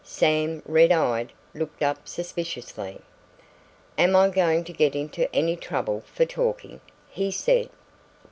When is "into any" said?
4.95-5.55